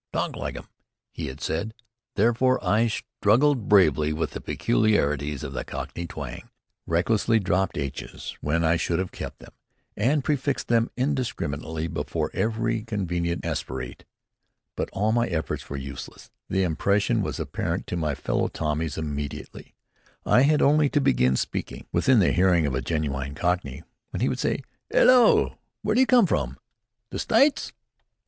[0.13, 0.65] "Talk like 'em,"
[1.11, 1.75] he had said.
[2.15, 6.49] Therefore, I struggled bravely with the peculiarities of the Cockney twang,
[6.87, 9.51] recklessly dropped aitches when I should have kept them,
[9.95, 14.03] and prefixed them indiscriminately before every convenient aspirate.
[14.75, 16.31] But all my efforts were useless.
[16.49, 19.75] The imposition was apparent to my fellow Tommies immediately.
[20.25, 24.29] I had only to begin speaking, within the hearing of a genuine Cockney, when he
[24.29, 25.57] would say, "'Ello!
[25.83, 26.57] w'ere do you come from?
[27.11, 27.71] The Stites?"